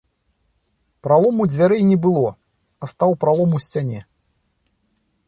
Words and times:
Пралому 1.07 1.41
дзвярэй 1.51 1.83
не 1.91 1.97
было, 2.05 2.27
а 2.79 2.89
стаў 2.95 3.11
пралом 3.25 3.51
у 3.59 3.63
сцяне. 3.67 4.01